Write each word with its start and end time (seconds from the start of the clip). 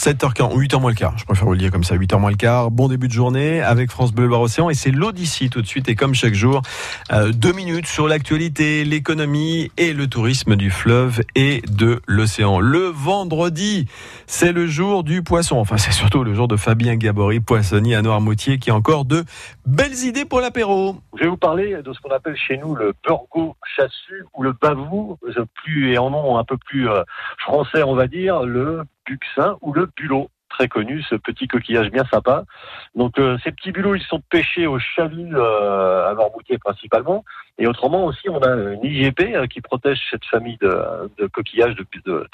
7h40, 0.00 0.56
8h 0.56 0.80
moins 0.80 0.92
le 0.92 0.96
quart. 0.96 1.12
Je 1.18 1.26
préfère 1.26 1.44
vous 1.44 1.52
le 1.52 1.58
dire 1.58 1.70
comme 1.70 1.84
ça, 1.84 1.94
8h 1.94 2.18
moins 2.18 2.30
le 2.30 2.36
quart. 2.38 2.70
Bon 2.70 2.88
début 2.88 3.06
de 3.06 3.12
journée 3.12 3.60
avec 3.60 3.90
France 3.90 4.14
Bleu 4.14 4.26
Loire 4.26 4.40
Océan 4.40 4.70
et 4.70 4.74
c'est 4.74 4.90
l'Odyssée 4.90 5.50
tout 5.50 5.60
de 5.60 5.66
suite 5.66 5.90
et 5.90 5.94
comme 5.94 6.14
chaque 6.14 6.32
jour, 6.32 6.62
euh, 7.12 7.32
deux 7.32 7.52
minutes 7.52 7.86
sur 7.86 8.08
l'actualité, 8.08 8.86
l'économie 8.86 9.70
et 9.76 9.92
le 9.92 10.06
tourisme 10.06 10.56
du 10.56 10.70
fleuve 10.70 11.20
et 11.34 11.60
de 11.68 12.00
l'océan. 12.06 12.60
Le 12.60 12.86
vendredi, 12.86 13.88
c'est 14.26 14.52
le 14.52 14.66
jour 14.66 15.04
du 15.04 15.22
poisson. 15.22 15.58
Enfin, 15.58 15.76
c'est 15.76 15.92
surtout 15.92 16.24
le 16.24 16.32
jour 16.32 16.48
de 16.48 16.56
Fabien 16.56 16.96
Gabory, 16.96 17.40
poissonnier 17.40 17.94
à 17.94 18.00
Noirmoutier, 18.00 18.58
qui 18.58 18.70
a 18.70 18.74
encore 18.74 19.04
de 19.04 19.24
belles 19.66 19.98
idées 20.04 20.24
pour 20.24 20.40
l'apéro. 20.40 20.96
Je 21.18 21.24
vais 21.24 21.28
vous 21.28 21.36
parler 21.36 21.76
de 21.84 21.92
ce 21.92 22.00
qu'on 22.00 22.14
appelle 22.14 22.36
chez 22.36 22.56
nous 22.56 22.74
le 22.74 22.94
burgo 23.06 23.54
chassu 23.76 24.24
ou 24.32 24.44
le 24.44 24.54
bavou, 24.54 25.18
plus 25.62 25.92
et 25.92 25.98
en 25.98 26.08
nom 26.08 26.38
un 26.38 26.44
peu 26.44 26.56
plus 26.56 26.88
euh, 26.88 27.02
français, 27.36 27.82
on 27.82 27.94
va 27.94 28.06
dire, 28.06 28.44
le 28.44 28.80
ou 29.60 29.72
le 29.72 29.90
bulot 29.96 30.30
très 30.50 30.68
connu, 30.68 31.02
ce 31.02 31.14
petit 31.14 31.48
coquillage 31.48 31.90
bien 31.90 32.04
sympa. 32.12 32.44
Donc 32.94 33.18
euh, 33.18 33.38
ces 33.42 33.52
petits 33.52 33.72
bulots, 33.72 33.94
ils 33.94 34.02
sont 34.02 34.20
pêchés 34.30 34.66
au 34.66 34.78
chalut 34.78 35.34
euh, 35.34 36.10
à 36.10 36.14
Noirmoutier 36.14 36.58
principalement. 36.58 37.24
Et 37.60 37.66
autrement 37.66 38.06
aussi, 38.06 38.28
on 38.28 38.40
a 38.40 38.50
une 38.72 38.84
IGP 38.84 39.34
euh, 39.34 39.46
qui 39.46 39.60
protège 39.60 40.00
cette 40.10 40.24
famille 40.24 40.56
de, 40.60 40.74
de 41.18 41.26
coquillages, 41.26 41.76
de, 41.76 41.86
de, 42.04 42.28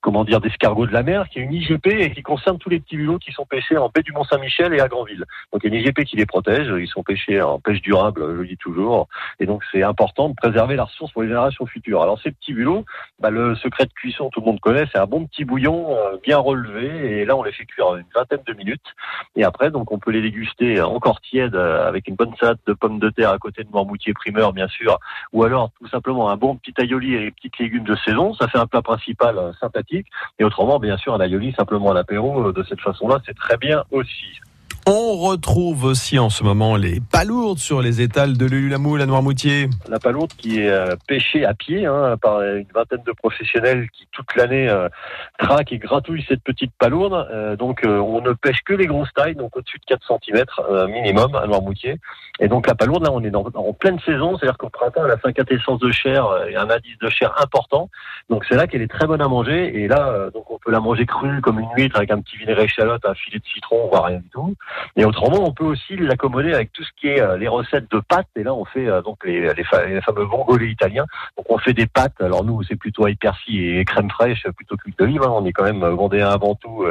comment 0.00 0.24
dire, 0.24 0.40
d'escargots 0.40 0.86
de 0.86 0.92
la 0.92 1.02
mer, 1.02 1.28
qui 1.28 1.40
est 1.40 1.42
une 1.42 1.52
IGP 1.52 1.86
et 1.88 2.12
qui 2.12 2.22
concerne 2.22 2.58
tous 2.58 2.70
les 2.70 2.80
petits 2.80 2.96
bulots 2.96 3.18
qui 3.18 3.32
sont 3.32 3.44
pêchés 3.44 3.76
en 3.76 3.88
baie 3.88 4.02
du 4.02 4.12
Mont-Saint-Michel 4.12 4.72
et 4.72 4.80
à 4.80 4.88
Granville. 4.88 5.24
Donc 5.52 5.62
il 5.62 5.72
y 5.72 5.76
a 5.76 5.78
une 5.78 5.84
IGP 5.84 6.04
qui 6.04 6.16
les 6.16 6.26
protège. 6.26 6.72
Ils 6.78 6.88
sont 6.88 7.02
pêchés 7.02 7.42
en 7.42 7.58
pêche 7.58 7.82
durable, 7.82 8.22
je 8.22 8.40
le 8.40 8.46
dis 8.46 8.56
toujours. 8.56 9.08
Et 9.40 9.46
donc 9.46 9.62
c'est 9.72 9.82
important 9.82 10.28
de 10.30 10.34
préserver 10.34 10.76
la 10.76 10.84
ressource 10.84 11.12
pour 11.12 11.22
les 11.22 11.28
générations 11.28 11.66
futures. 11.66 12.02
Alors 12.02 12.20
ces 12.22 12.30
petits 12.30 12.54
bulots, 12.54 12.84
bah, 13.18 13.30
le 13.30 13.56
secret 13.56 13.86
de 13.86 13.92
cuisson, 13.92 14.30
tout 14.30 14.40
le 14.40 14.46
monde 14.46 14.60
connaît, 14.60 14.84
c'est 14.92 14.98
un 14.98 15.06
bon 15.06 15.26
petit 15.26 15.44
bouillon 15.44 15.96
bien 16.22 16.38
relevé. 16.38 17.20
Et 17.20 17.24
là, 17.24 17.36
on 17.36 17.42
les 17.42 17.52
fait 17.52 17.64
cuire 17.64 17.96
une 17.96 18.06
vingtaine 18.14 18.40
de 18.46 18.52
minutes. 18.54 18.94
Et 19.36 19.44
après, 19.44 19.70
donc, 19.70 19.92
on 19.92 19.98
peut 19.98 20.10
les 20.10 20.22
déguster 20.22 20.80
encore 20.80 21.20
tièdes 21.20 21.54
euh, 21.54 21.88
avec 21.88 22.08
une 22.08 22.14
bonne 22.14 22.34
salade 22.38 22.58
de 22.66 22.72
pommes 22.72 22.98
de 22.98 23.10
terre 23.10 23.30
à 23.30 23.38
côté 23.38 23.64
de 23.64 23.70
Mormoutier 23.70 24.12
primeur, 24.12 24.52
bien 24.60 24.68
sûr, 24.68 24.98
ou 25.32 25.42
alors 25.42 25.70
tout 25.78 25.88
simplement 25.88 26.28
un 26.28 26.36
bon 26.36 26.56
petit 26.56 26.74
aioli 26.78 27.14
et 27.14 27.20
les 27.20 27.30
petits 27.30 27.50
légumes 27.58 27.84
de 27.84 27.96
saison. 28.04 28.34
Ça 28.34 28.46
fait 28.46 28.58
un 28.58 28.66
plat 28.66 28.82
principal 28.82 29.38
euh, 29.38 29.52
sympathique. 29.58 30.06
Et 30.38 30.44
autrement, 30.44 30.78
bien 30.78 30.98
sûr, 30.98 31.14
un 31.14 31.20
aioli 31.20 31.54
simplement 31.54 31.92
à 31.92 31.94
l'apéro 31.94 32.48
euh, 32.48 32.52
de 32.52 32.62
cette 32.64 32.80
façon-là, 32.80 33.20
c'est 33.24 33.36
très 33.36 33.56
bien 33.56 33.84
aussi. 33.90 34.40
On 34.86 35.16
retrouve 35.16 35.84
aussi 35.84 36.18
en 36.18 36.30
ce 36.30 36.42
moment 36.42 36.74
les 36.74 37.00
palourdes 37.00 37.58
sur 37.58 37.82
les 37.82 38.00
étals 38.00 38.38
de 38.38 38.46
l'Ululamoule 38.46 39.02
à 39.02 39.06
Noirmoutier. 39.06 39.68
La 39.88 39.98
palourde 39.98 40.32
qui 40.32 40.60
est 40.60 40.70
euh, 40.70 40.96
pêchée 41.06 41.44
à 41.44 41.52
pied 41.52 41.84
hein, 41.84 42.16
par 42.20 42.40
une 42.42 42.66
vingtaine 42.74 43.02
de 43.06 43.12
professionnels 43.12 43.88
qui 43.92 44.08
toute 44.10 44.34
l'année 44.36 44.68
euh, 44.68 44.88
traquent 45.38 45.72
et 45.72 45.78
gratouillent 45.78 46.24
cette 46.26 46.42
petite 46.42 46.72
palourde. 46.78 47.28
Euh, 47.30 47.56
donc 47.56 47.82
on 47.84 48.22
ne 48.22 48.32
pêche 48.32 48.62
que 48.64 48.72
les 48.72 48.86
grosses 48.86 49.12
tailles, 49.14 49.34
donc 49.34 49.54
au-dessus 49.56 49.78
de 49.78 49.84
4 49.84 50.18
cm 50.24 50.44
minimum 50.88 51.34
à 51.34 51.46
Noirmoutier. 51.46 51.96
Et 52.40 52.48
donc 52.48 52.66
la 52.66 52.74
palourde, 52.74 53.04
là 53.04 53.10
on 53.12 53.22
est 53.22 53.34
en 53.34 53.72
pleine 53.74 54.00
saison, 54.00 54.38
c'est-à-dire 54.38 54.56
qu'au 54.56 54.70
printemps 54.70 55.04
elle 55.04 55.12
a 55.12 55.20
5 55.22 55.36
essence 55.50 55.78
de 55.80 55.90
chair 55.90 56.26
et 56.48 56.56
un 56.56 56.70
indice 56.70 56.98
de 56.98 57.10
chair 57.10 57.34
important. 57.42 57.90
Donc 58.30 58.46
c'est 58.48 58.56
là 58.56 58.66
qu'elle 58.66 58.82
est 58.82 58.90
très 58.90 59.06
bonne 59.06 59.20
à 59.20 59.28
manger. 59.28 59.82
Et 59.82 59.88
là, 59.88 60.30
donc 60.32 60.50
on 60.50 60.58
peut 60.58 60.70
la 60.70 60.80
manger 60.80 61.04
crue 61.04 61.42
comme 61.42 61.60
une 61.60 61.68
huître 61.76 61.96
avec 61.96 62.10
un 62.10 62.20
petit 62.20 62.38
vinaigrette 62.38 62.66
échalote, 62.66 63.04
un 63.04 63.14
filet 63.14 63.38
de 63.38 63.44
citron, 63.52 63.88
voire 63.88 64.04
rien 64.04 64.18
du 64.18 64.28
tout. 64.30 64.54
Et 64.96 65.04
autrement, 65.04 65.44
on 65.44 65.52
peut 65.52 65.64
aussi 65.64 65.96
l'accommoder 65.96 66.52
avec 66.52 66.72
tout 66.72 66.82
ce 66.82 66.90
qui 67.00 67.08
est 67.08 67.20
euh, 67.20 67.36
les 67.36 67.48
recettes 67.48 67.90
de 67.90 68.00
pâtes. 68.00 68.28
Et 68.36 68.42
là, 68.42 68.54
on 68.54 68.64
fait 68.64 68.86
euh, 68.86 69.02
donc 69.02 69.24
les, 69.24 69.52
les, 69.54 69.64
fameux 69.64 70.24
vongolais 70.24 70.70
italiens. 70.70 71.06
Donc 71.36 71.46
on 71.48 71.58
fait 71.58 71.72
des 71.72 71.86
pâtes. 71.86 72.20
Alors 72.20 72.44
nous, 72.44 72.62
c'est 72.62 72.76
plutôt 72.76 73.04
avec 73.04 73.18
persil 73.18 73.78
et 73.78 73.84
crème 73.84 74.10
fraîche, 74.10 74.46
plutôt 74.56 74.76
qu'huile 74.76 74.94
d'olive. 74.98 75.22
Hein. 75.22 75.30
On 75.32 75.44
est 75.44 75.52
quand 75.52 75.64
même 75.64 75.82
euh, 75.82 75.94
vendéen 75.94 76.28
avant 76.28 76.54
tout. 76.54 76.84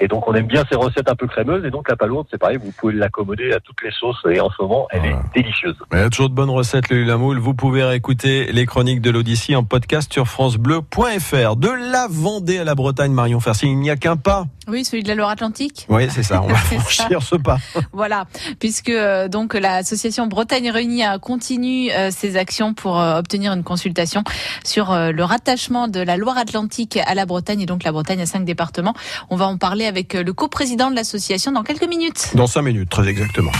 Et 0.00 0.08
donc 0.08 0.26
on 0.28 0.34
aime 0.34 0.46
bien 0.46 0.64
ces 0.70 0.76
recettes 0.76 1.10
un 1.10 1.14
peu 1.14 1.26
crémeuses. 1.26 1.64
Et 1.64 1.70
donc 1.70 1.88
la 1.88 1.96
palourde, 1.96 2.26
c'est 2.30 2.38
pareil, 2.38 2.58
vous 2.58 2.72
pouvez 2.72 2.94
l'accommoder 2.94 3.52
à 3.52 3.60
toutes 3.60 3.82
les 3.82 3.90
sauces. 3.90 4.22
Et 4.28 4.40
en 4.40 4.50
ce 4.50 4.62
moment, 4.62 4.86
elle 4.90 5.04
est 5.06 5.16
délicieuse. 5.34 5.76
il 5.92 5.98
y 5.98 6.02
a 6.02 6.10
toujours 6.10 6.28
de 6.28 6.34
bonnes 6.34 6.50
recettes, 6.50 6.90
le 6.90 7.04
Lamoule. 7.04 7.38
Vous 7.38 7.54
pouvez 7.54 7.84
réécouter 7.84 8.52
les 8.52 8.66
chroniques 8.66 9.00
de 9.00 9.10
l'Odyssée 9.10 9.56
en 9.56 9.64
podcast 9.64 10.12
sur 10.12 10.26
francebleu.fr. 10.26 11.56
De 11.56 11.68
la 11.92 12.06
Vendée 12.10 12.58
à 12.58 12.64
la 12.64 12.74
Bretagne, 12.74 13.12
Marion 13.12 13.40
Fersi, 13.40 13.66
il 13.66 13.78
n'y 13.78 13.90
a 13.90 13.96
qu'un 13.96 14.16
pas. 14.16 14.46
Oui, 14.66 14.84
celui 14.84 15.02
de 15.02 15.08
la 15.08 15.14
Loire-Atlantique. 15.14 15.86
Oui, 15.88 16.08
c'est 16.10 16.22
ça. 16.22 16.42
On 16.42 16.46
va 16.46 16.54
franchir 16.54 17.22
pas. 17.42 17.58
voilà, 17.92 18.26
puisque 18.58 18.90
euh, 18.90 19.28
donc 19.28 19.54
l'association 19.54 20.26
Bretagne 20.26 20.70
Réunie 20.70 21.02
continue 21.20 21.90
euh, 21.90 22.10
ses 22.10 22.36
actions 22.36 22.74
pour 22.74 23.00
euh, 23.00 23.18
obtenir 23.18 23.52
une 23.52 23.64
consultation 23.64 24.22
sur 24.64 24.94
le 24.94 25.22
rattachement 25.24 25.88
de 25.88 26.00
la 26.00 26.16
Loire-Atlantique 26.16 26.98
à 27.06 27.14
la 27.14 27.26
Bretagne 27.26 27.60
et 27.60 27.66
donc 27.66 27.84
la 27.84 27.92
Bretagne 27.92 28.20
à 28.20 28.26
cinq 28.26 28.44
départements. 28.44 28.94
On 29.30 29.36
va 29.36 29.46
en 29.46 29.56
parler 29.56 29.86
avec 29.86 30.14
le 30.14 30.32
coprésident 30.32 30.90
de 30.90 30.96
l'association 30.96 31.52
dans 31.52 31.62
quelques 31.62 31.88
minutes. 31.88 32.30
Dans 32.34 32.46
cinq 32.46 32.62
minutes, 32.62 32.90
très 32.90 33.08
exactement. 33.08 33.52